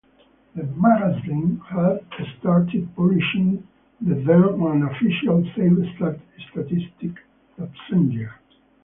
[0.55, 1.99] The magazine had
[2.39, 3.67] started publishing
[4.01, 7.11] the then-unofficial save statistic
[7.59, 8.33] that same year.